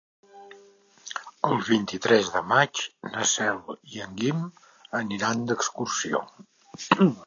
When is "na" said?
3.11-3.29